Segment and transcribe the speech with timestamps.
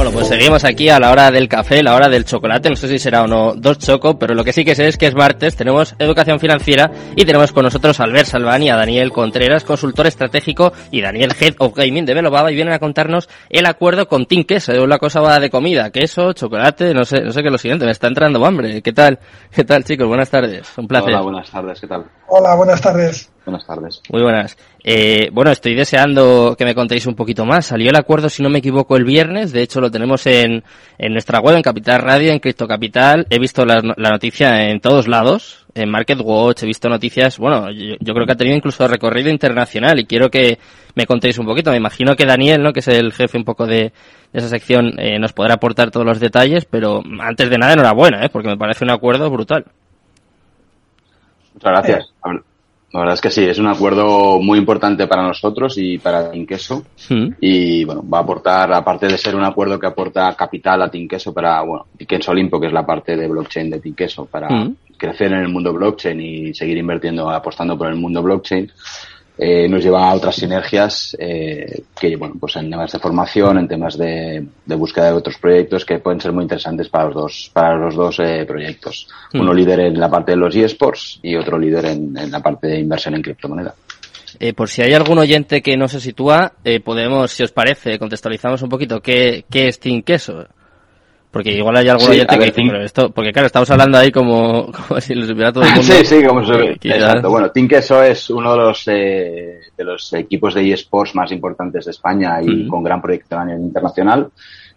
[0.00, 2.70] Bueno, pues seguimos aquí a la hora del café, la hora del chocolate.
[2.70, 4.96] No sé si será o no dos choco, pero lo que sí que sé es
[4.96, 5.56] que es martes.
[5.56, 10.06] Tenemos educación financiera y tenemos con nosotros a Albert Salvani y a Daniel Contreras, consultor
[10.06, 14.24] estratégico, y Daniel Head of Gaming de Baba y vienen a contarnos el acuerdo con
[14.24, 14.72] Team Queso.
[14.82, 17.84] Una cosa va de comida, queso, chocolate, no sé, no sé qué es lo siguiente.
[17.84, 18.80] Me está entrando hambre.
[18.80, 19.18] ¿Qué tal?
[19.50, 20.08] ¿Qué tal, chicos?
[20.08, 20.66] Buenas tardes.
[20.78, 21.10] Un placer.
[21.10, 21.78] Hola, buenas tardes.
[21.78, 22.06] ¿Qué tal?
[22.28, 23.30] Hola, buenas tardes.
[23.44, 24.02] Buenas tardes.
[24.10, 24.56] Muy buenas.
[24.84, 27.66] Eh, bueno, estoy deseando que me contéis un poquito más.
[27.66, 29.52] Salió el acuerdo, si no me equivoco, el viernes.
[29.52, 30.62] De hecho, lo tenemos en,
[30.98, 33.26] en nuestra web, en Capital Radio, en Cripto Capital.
[33.30, 35.66] He visto la, la noticia en todos lados.
[35.74, 39.30] En Market Watch he visto noticias, bueno, yo, yo, creo que ha tenido incluso recorrido
[39.30, 40.58] internacional y quiero que
[40.96, 41.70] me contéis un poquito.
[41.70, 42.72] Me imagino que Daniel, ¿no?
[42.72, 43.92] que es el jefe un poco de,
[44.32, 48.24] de esa sección, eh, nos podrá aportar todos los detalles, pero antes de nada, enhorabuena,
[48.24, 48.30] ¿eh?
[48.30, 49.64] porque me parece un acuerdo brutal.
[51.54, 52.12] Muchas gracias.
[52.92, 56.82] La verdad es que sí, es un acuerdo muy importante para nosotros y para Tinqueso.
[57.08, 57.28] Mm.
[57.40, 61.32] Y bueno, va a aportar, aparte de ser un acuerdo que aporta capital a Tinqueso
[61.32, 64.74] para, bueno, Tinqueso Olimpo, que es la parte de blockchain de Tinqueso, para Mm.
[64.96, 68.70] crecer en el mundo blockchain y seguir invirtiendo, apostando por el mundo blockchain,
[69.42, 73.66] eh, nos lleva a otras sinergias eh, que, bueno, pues en temas de formación, en
[73.66, 77.50] temas de, de búsqueda de otros proyectos que pueden ser muy interesantes para los dos,
[77.54, 79.08] para los dos eh, proyectos.
[79.32, 79.40] Mm.
[79.40, 82.66] Uno líder en la parte de los eSports y otro líder en, en la parte
[82.66, 83.74] de inversión en criptomoneda.
[84.38, 87.98] Eh, por si hay algún oyente que no se sitúa, eh, podemos, si os parece,
[87.98, 90.46] contextualizamos un poquito qué, qué es Team Queso.
[91.30, 94.10] Porque igual hay algún Sí, oyente que dice, pero esto, porque claro, estamos hablando ahí
[94.10, 95.82] como, como si lo supiera todo el mundo.
[95.82, 97.30] Sí, sí, como se Exacto.
[97.30, 101.92] Bueno, Queso es uno de los, eh, de los equipos de eSports más importantes de
[101.92, 104.28] España y con gran proyección a nivel internacional.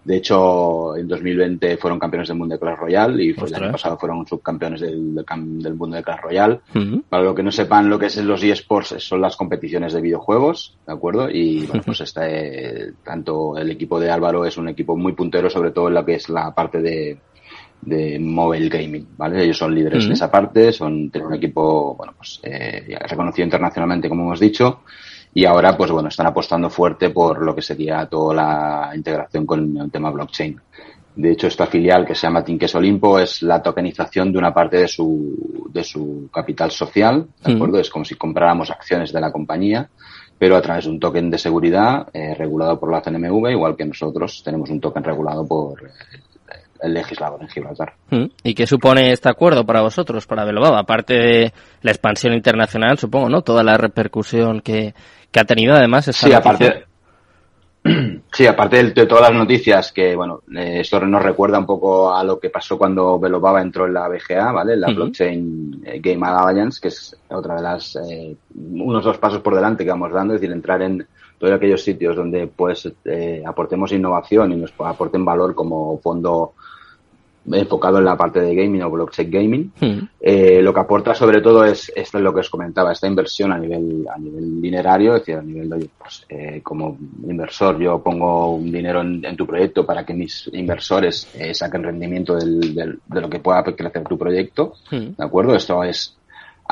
[0.04, 3.72] De hecho, en 2020 fueron campeones del mundo de Clash Royale y pues, el año
[3.72, 6.60] pasado fueron subcampeones del, del mundo de Clash Royale.
[7.10, 10.78] Para lo que no sepan lo que es los eSports, son las competiciones de videojuegos,
[10.86, 11.30] ¿de acuerdo?
[11.30, 15.72] Y bueno, pues este, tanto el equipo de Álvaro es un equipo muy puntero, sobre
[15.72, 17.20] todo en lo que es la parte de,
[17.82, 19.44] de mobile gaming, ¿vale?
[19.44, 20.10] Ellos son líderes Ujú.
[20.10, 24.82] de esa parte, son, tienen un equipo, bueno, pues, eh, reconocido internacionalmente, como hemos dicho,
[25.34, 29.78] y ahora, pues bueno, están apostando fuerte por lo que sería toda la integración con
[29.78, 30.60] el tema blockchain.
[31.16, 34.78] De hecho, esta filial que se llama Tinques Olimpo es la tokenización de una parte
[34.78, 37.56] de su, de su capital social, ¿de Mm.
[37.56, 37.80] acuerdo?
[37.80, 39.90] Es como si compráramos acciones de la compañía,
[40.40, 43.86] pero a través de un token de seguridad eh, regulado por la CNMV, igual que
[43.86, 45.92] nosotros tenemos un token regulado por eh,
[46.84, 47.94] el legislador en Gibraltar.
[48.10, 48.26] Mm.
[48.44, 50.80] ¿Y qué supone este acuerdo para vosotros, para Belobaba?
[50.80, 53.42] Aparte de la expansión internacional, supongo, ¿no?
[53.42, 54.94] Toda la repercusión que,
[55.32, 56.86] que ha tenido además esta Sí, aparte,
[58.32, 62.14] sí, aparte de, de todas las noticias que, bueno, eh, esto nos recuerda un poco
[62.14, 64.78] a lo que pasó cuando Belobaba entró en la BGA, ¿vale?
[64.78, 64.88] La.
[64.94, 69.84] Blockchain eh, Game Alliance, que es otra de las, eh, unos dos pasos por delante
[69.84, 71.06] que vamos dando, es decir, entrar en
[71.44, 76.54] todos aquellos sitios donde pues eh, aportemos innovación y nos aporten valor como fondo
[77.52, 79.72] enfocado en la parte de gaming o blockchain gaming.
[79.82, 80.00] Mm.
[80.22, 83.52] Eh, lo que aporta sobre todo es, esto es lo que os comentaba, esta inversión
[83.52, 88.00] a nivel, a nivel dinerario, es decir, a nivel de, pues, eh, como inversor yo
[88.02, 92.74] pongo un dinero en, en tu proyecto para que mis inversores eh, saquen rendimiento del,
[92.74, 95.16] del- de lo que pueda crecer tu proyecto, Mm.
[95.18, 95.54] ¿de acuerdo?
[95.56, 96.16] Esto es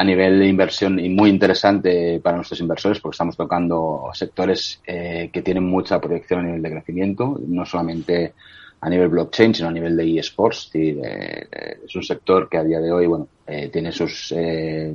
[0.01, 5.29] a nivel de inversión y muy interesante para nuestros inversores porque estamos tocando sectores eh,
[5.31, 8.33] que tienen mucha proyección a nivel de crecimiento, no solamente
[8.79, 10.71] a nivel blockchain, sino a nivel de eSports.
[10.73, 14.91] Es, un sector que a día de hoy, bueno, eh, tiene sus eh,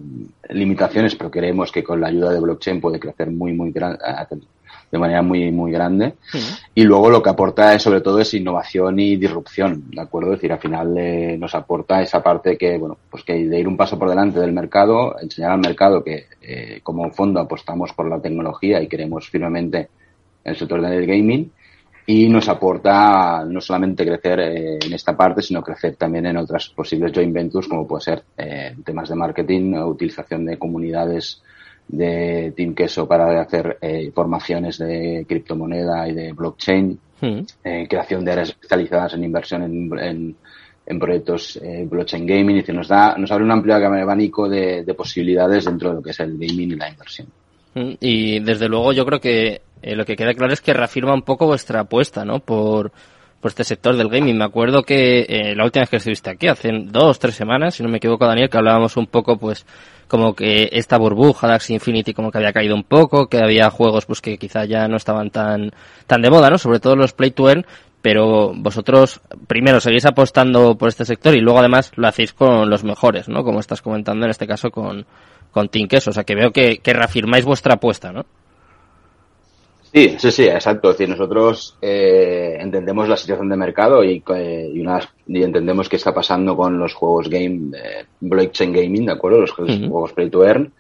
[0.49, 3.99] limitaciones, pero creemos que con la ayuda de blockchain puede crecer muy, muy gran-
[4.91, 6.15] de manera muy, muy grande.
[6.75, 10.33] Y luego lo que aporta es, sobre todo es innovación y disrupción, ¿de acuerdo?
[10.33, 13.69] Es decir, al final eh, nos aporta esa parte que, bueno, pues que de ir
[13.69, 18.09] un paso por delante del mercado, enseñar al mercado que eh, como fondo apostamos por
[18.09, 19.89] la tecnología y queremos firmemente
[20.45, 21.51] el sector del gaming
[22.07, 26.69] y nos aporta no solamente crecer eh, en esta parte, sino crecer también en otras
[26.69, 31.43] posibles joint ventures, como puede ser eh, temas de marketing, utilización de comunidades
[31.89, 37.41] de Team Queso para hacer eh, formaciones de criptomoneda y de blockchain, Mm.
[37.65, 40.37] eh, creación de áreas especializadas en inversión en, en,
[40.85, 44.85] en proyectos eh, blockchain gaming, y que nos da, nos abre un amplio abanico de,
[44.85, 47.29] de posibilidades dentro de lo que es el gaming y la inversión.
[47.75, 51.15] Mm, Y desde luego yo creo que eh, lo que queda claro es que reafirma
[51.15, 52.41] un poco vuestra apuesta, ¿no?
[52.41, 52.93] Por,
[53.41, 54.37] por este sector del gaming.
[54.37, 57.83] Me acuerdo que eh, la última vez que estuviste aquí, hace dos, tres semanas, si
[57.83, 59.65] no me equivoco, Daniel, que hablábamos un poco, pues,
[60.09, 64.07] como que esta burbuja de Infinity como que había caído un poco, que había juegos,
[64.07, 65.73] pues, que quizá ya no estaban tan,
[66.07, 66.59] tan de moda, ¿no?
[66.59, 67.67] Sobre todo los Play to Earn,
[68.03, 72.85] pero vosotros primero seguís apostando por este sector y luego además lo hacéis con los
[72.85, 73.43] mejores, ¿no?
[73.43, 75.07] Como estás comentando en este caso con,
[75.51, 76.11] con Queso.
[76.11, 78.25] O sea que veo que, que reafirmáis vuestra apuesta, ¿no?
[79.97, 80.91] Sí, Sí, sí, exacto.
[80.91, 85.89] Es decir, nosotros eh, entendemos la situación de mercado y, eh, y, una, y, entendemos
[85.89, 89.41] qué está pasando con los juegos game, eh, blockchain gaming, ¿de acuerdo?
[89.41, 90.71] Los juegos play to earn.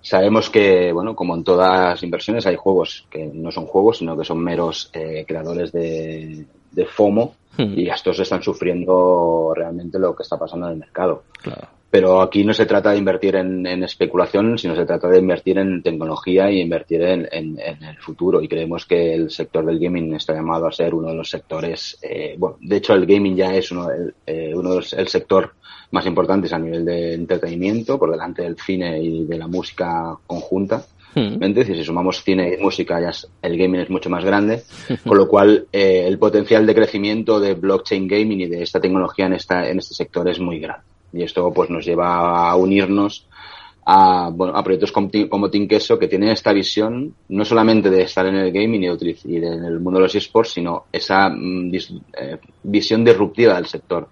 [0.00, 4.16] Sabemos que, bueno, como en todas las inversiones, hay juegos que no son juegos, sino
[4.18, 10.24] que son meros eh, creadores de, de FOMO y estos están sufriendo realmente lo que
[10.24, 11.22] está pasando en el mercado.
[11.40, 11.68] Claro.
[11.96, 15.56] Pero aquí no se trata de invertir en, en, especulación, sino se trata de invertir
[15.56, 18.42] en tecnología y invertir en, en, en, el futuro.
[18.42, 21.98] Y creemos que el sector del gaming está llamado a ser uno de los sectores,
[22.02, 25.08] eh, bueno, de hecho el gaming ya es uno, el, eh, uno de los, el
[25.08, 25.54] sector
[25.90, 30.84] más importante a nivel de entretenimiento, por delante del cine y de la música conjunta.
[31.14, 31.42] Hmm.
[31.42, 34.64] Es decir, si sumamos cine y música, ya es, el gaming es mucho más grande,
[35.08, 39.24] con lo cual eh, el potencial de crecimiento de blockchain gaming y de esta tecnología
[39.24, 40.84] en, esta, en este sector es muy grande.
[41.12, 43.26] Y esto pues nos lleva a unirnos
[43.84, 48.26] a, bueno, a proyectos como, Team Queso que tienen esta visión no solamente de estar
[48.26, 51.28] en el gaming y, de, y de, en el mundo de los esports, sino esa
[51.28, 54.08] mm, eh, visión disruptiva del sector.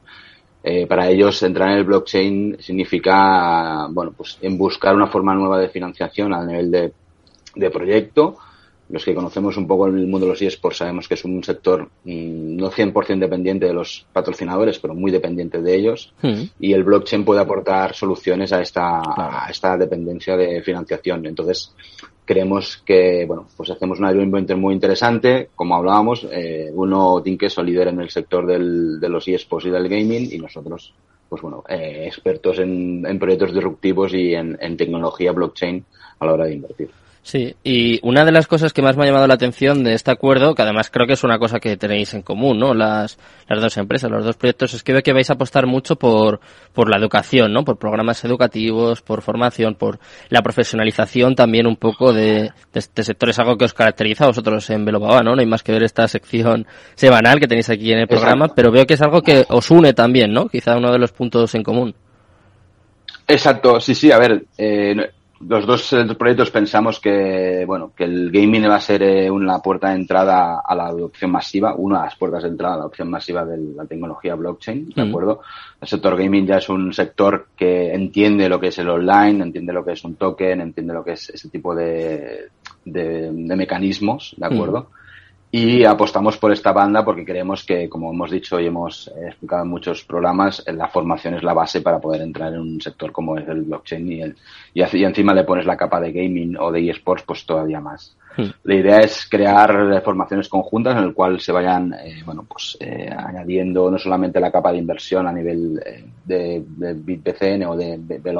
[0.62, 5.58] Eh, para ellos entrar en el blockchain significa, bueno, pues en buscar una forma nueva
[5.58, 6.92] de financiación a nivel de,
[7.56, 8.38] de proyecto,
[8.90, 11.88] los que conocemos un poco el mundo de los eSports sabemos que es un sector
[12.04, 16.12] mmm, no 100% dependiente de los patrocinadores, pero muy dependiente de ellos.
[16.22, 16.42] Mm.
[16.60, 19.36] Y el blockchain puede aportar soluciones a esta, Claro.
[19.38, 21.26] a esta dependencia de financiación.
[21.26, 21.74] Entonces,
[22.24, 25.50] creemos que, bueno, pues hacemos una joint venture muy interesante.
[25.54, 29.88] Como hablábamos, eh, uno, Tinkeso, líder en el sector del, de los eSports y del
[29.88, 30.94] gaming, y nosotros,
[31.28, 35.84] pues bueno, eh, expertos en, en proyectos disruptivos y en, en tecnología blockchain
[36.24, 36.90] a la hora de invertir.
[37.26, 40.10] Sí, y una de las cosas que más me ha llamado la atención de este
[40.10, 42.74] acuerdo, que además creo que es una cosa que tenéis en común, ¿no?
[42.74, 43.18] Las,
[43.48, 46.40] las dos empresas, los dos proyectos, es que veo que vais a apostar mucho por,
[46.74, 47.64] por la educación, ¿no?
[47.64, 53.30] Por programas educativos, por formación, por la profesionalización también un poco de, de este sector.
[53.30, 55.34] Es algo que os caracteriza a vosotros en Belobaba, ¿no?
[55.34, 58.54] No hay más que ver esta sección semanal que tenéis aquí en el programa, Exacto.
[58.54, 60.46] pero veo que es algo que os une también, ¿no?
[60.50, 61.94] Quizá uno de los puntos en común.
[63.26, 64.94] Exacto, sí, sí, a ver, eh,
[65.40, 69.58] los dos eh, proyectos pensamos que, bueno, que el gaming va a ser eh, una
[69.58, 72.82] puerta de entrada a la adopción masiva, una de las puertas de entrada a la
[72.84, 75.08] adopción masiva de la tecnología blockchain, ¿de Mm.
[75.08, 75.40] acuerdo?
[75.80, 79.72] El sector gaming ya es un sector que entiende lo que es el online, entiende
[79.72, 82.48] lo que es un token, entiende lo que es ese tipo de,
[82.84, 84.88] de, de mecanismos, ¿de acuerdo?
[85.56, 89.68] Y apostamos por esta banda porque creemos que, como hemos dicho y hemos explicado en
[89.68, 93.46] muchos programas, la formación es la base para poder entrar en un sector como es
[93.46, 94.36] el blockchain y, el,
[94.74, 98.16] y, y encima le pones la capa de gaming o de eSports, pues todavía más.
[98.36, 98.48] Hmm.
[98.64, 103.08] La idea es crear formaciones conjuntas en el cual se vayan, eh, bueno, pues eh,
[103.16, 107.98] añadiendo no solamente la capa de inversión a nivel eh, de, de BitBCN o de,
[107.98, 108.32] de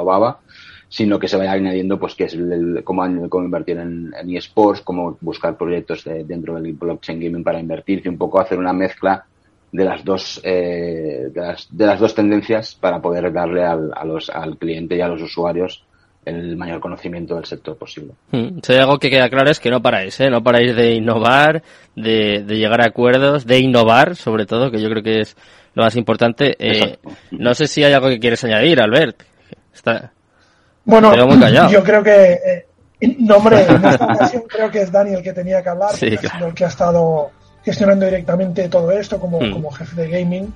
[0.87, 4.35] sino que se vaya añadiendo pues que es el, el- cómo, cómo invertir en, en
[4.37, 8.57] eSports, cómo buscar proyectos de- dentro del blockchain gaming para invertir y un poco hacer
[8.59, 9.25] una mezcla
[9.71, 14.05] de las dos eh, de, las, de las dos tendencias para poder darle al, a
[14.05, 15.83] los, al cliente y a los usuarios
[16.23, 18.13] el mayor conocimiento del sector posible.
[18.31, 20.29] Mm, Si hay algo que queda claro es que no paráis, ¿eh?
[20.31, 21.61] No paráis de innovar,
[21.95, 25.35] de, de llegar a acuerdos, de innovar, sobre todo, que yo creo que es
[25.75, 26.55] lo más importante.
[26.57, 26.97] Eh,
[27.31, 29.21] no sé si hay algo que quieres añadir, Albert.
[29.73, 30.13] Está...
[30.85, 31.13] Bueno,
[31.69, 32.65] yo creo que, eh,
[33.19, 36.15] no hombre, en esta ocasión creo que es Dani el que tenía que hablar, Sí,
[36.17, 36.35] claro.
[36.37, 37.31] sido el que ha estado
[37.63, 39.51] gestionando directamente todo esto como, Mm.
[39.53, 40.53] como jefe de gaming.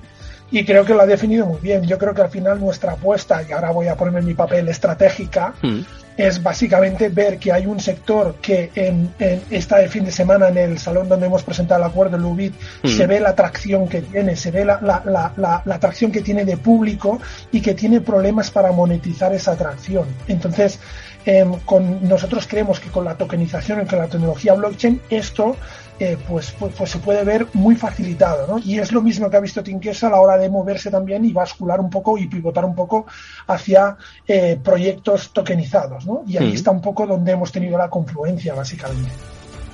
[0.50, 1.82] Y creo que lo ha definido muy bien.
[1.84, 4.68] Yo creo que al final nuestra apuesta, y ahora voy a ponerme en mi papel
[4.68, 5.80] estratégica, Mm,
[6.16, 10.58] es básicamente ver que hay un sector que en, en esta fin de semana en
[10.58, 12.52] el salón donde hemos presentado el acuerdo el UBIT
[12.82, 12.88] Mm.
[12.88, 15.02] se ve la atracción que tiene, se ve la, la,
[15.36, 17.20] la, la atracción que tiene de público
[17.52, 20.06] y que tiene problemas para monetizar esa atracción.
[20.28, 20.78] Entonces,
[21.26, 25.56] eh, con, nosotros creemos que con la tokenización y con la tecnología blockchain esto
[25.98, 28.58] eh, pues, pues, pues se puede ver muy facilitado, ¿no?
[28.58, 31.32] Y es lo mismo que ha visto Tinquesa a la hora de moverse también y
[31.32, 33.04] bascular un poco y pivotar un poco
[33.48, 33.96] hacia
[34.26, 36.22] eh, proyectos tokenizados, ¿no?
[36.26, 36.54] Y ahí Mm.
[36.54, 39.10] está un poco donde hemos tenido la confluencia, básicamente.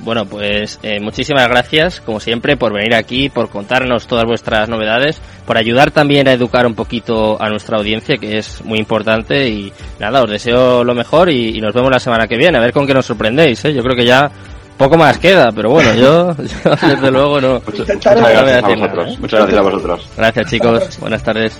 [0.00, 5.20] Bueno, pues eh, muchísimas gracias, como siempre, por venir aquí, por contarnos todas vuestras novedades,
[5.46, 9.48] por ayudar también a educar un poquito a nuestra audiencia, que es muy importante.
[9.48, 12.60] Y nada, os deseo lo mejor y, y nos vemos la semana que viene, a
[12.60, 13.64] ver con qué nos sorprendéis.
[13.64, 13.74] ¿eh?
[13.74, 14.30] Yo creo que ya
[14.76, 17.62] poco más queda, pero bueno, yo, yo desde luego no.
[17.66, 19.08] Muchas, muchas gracias a vosotros.
[19.08, 19.16] ¿eh?
[19.20, 20.08] Muchas gracias a vosotros.
[20.16, 21.58] Gracias chicos, buenas tardes.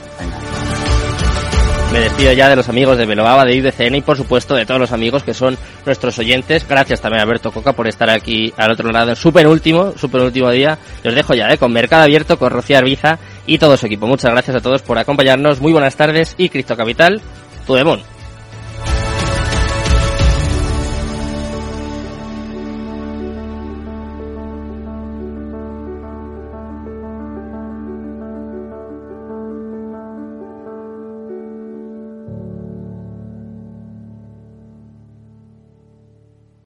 [1.96, 4.78] Me despido ya de los amigos de Belobaba, de IDCN y por supuesto de todos
[4.78, 6.68] los amigos que son nuestros oyentes.
[6.68, 10.10] Gracias también a Alberto Coca por estar aquí al otro lado en su penúltimo, su
[10.10, 10.78] penúltimo día.
[11.02, 11.56] Y os dejo ya, ¿eh?
[11.56, 14.06] con Mercado Abierto, con Rocío Arbiza y todo su equipo.
[14.06, 15.62] Muchas gracias a todos por acompañarnos.
[15.62, 17.22] Muy buenas tardes y Cristo Capital,
[17.66, 18.15] tu demon.